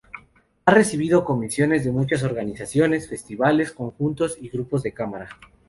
[0.65, 5.29] Ha recibido comisiones de muchas organizaciones, festivales, conjuntos y grupos de cámara.